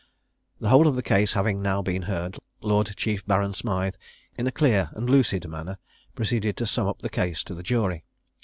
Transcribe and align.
The 0.59 0.69
whole 0.69 0.87
of 0.87 0.95
the 0.95 1.03
case 1.03 1.33
having 1.33 1.61
now 1.61 1.83
been 1.83 2.01
heard, 2.01 2.39
Lord 2.61 2.91
Chief 2.97 3.23
Baron 3.27 3.53
Smythe, 3.53 3.93
in 4.35 4.47
a 4.47 4.51
clear 4.51 4.89
and 4.95 5.07
lucid 5.07 5.47
manner, 5.47 5.77
proceeded 6.15 6.57
to 6.57 6.65
sum 6.65 6.87
up 6.87 7.03
the 7.03 7.07
case 7.07 7.43
to 7.43 7.53
the 7.53 7.61
jury. 7.61 8.03